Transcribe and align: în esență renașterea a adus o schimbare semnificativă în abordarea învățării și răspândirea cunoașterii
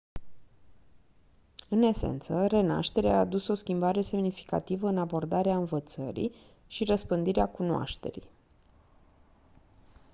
în 1.69 1.81
esență 1.81 2.45
renașterea 2.47 3.13
a 3.15 3.19
adus 3.19 3.47
o 3.47 3.53
schimbare 3.53 4.01
semnificativă 4.01 4.87
în 4.87 4.97
abordarea 4.97 5.55
învățării 5.57 6.35
și 6.67 6.83
răspândirea 6.83 7.47
cunoașterii 7.49 8.29